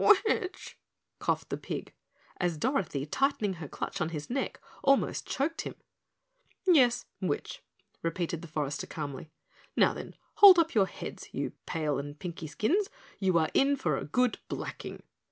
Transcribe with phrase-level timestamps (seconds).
[0.25, 0.79] "Witch?"
[1.19, 1.93] coughed the pig,
[2.39, 5.75] as Dorothy, tightening her clutch on his neck, almost choked him.
[6.65, 7.61] "Yes, witch,"
[8.01, 9.29] repeated the forester calmly.
[9.77, 13.75] "Now, then, hold up your heads, you pale and pinky skins, for you are in
[13.75, 15.03] for a good blacking."